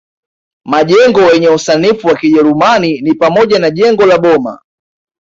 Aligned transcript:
Majengo 0.65 1.19
yenye 1.31 1.49
usanifu 1.49 2.07
wa 2.07 2.15
kijerumani 2.15 3.01
ni 3.01 3.13
pamoja 3.15 3.59
na 3.59 3.69
jengo 3.71 4.05
la 4.05 4.17
Boma 4.17 4.59